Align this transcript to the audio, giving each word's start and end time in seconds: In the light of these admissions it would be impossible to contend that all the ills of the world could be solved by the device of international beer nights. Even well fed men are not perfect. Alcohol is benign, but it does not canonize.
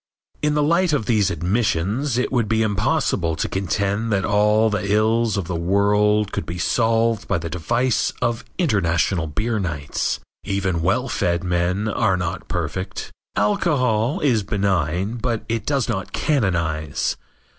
In 0.41 0.55
the 0.55 0.63
light 0.63 0.93
of 0.93 1.05
these 1.05 1.29
admissions 1.29 2.17
it 2.17 2.31
would 2.31 2.49
be 2.49 2.63
impossible 2.63 3.35
to 3.35 3.47
contend 3.47 4.11
that 4.11 4.25
all 4.25 4.71
the 4.71 4.91
ills 4.91 5.37
of 5.37 5.45
the 5.45 5.53
world 5.55 6.31
could 6.31 6.47
be 6.47 6.57
solved 6.57 7.27
by 7.27 7.37
the 7.37 7.51
device 7.51 8.11
of 8.19 8.43
international 8.57 9.27
beer 9.27 9.59
nights. 9.59 10.19
Even 10.43 10.81
well 10.81 11.07
fed 11.07 11.43
men 11.43 11.87
are 11.87 12.17
not 12.17 12.47
perfect. 12.47 13.11
Alcohol 13.35 14.19
is 14.21 14.41
benign, 14.41 15.17
but 15.17 15.43
it 15.47 15.67
does 15.67 15.87
not 15.87 16.11
canonize. 16.13 17.15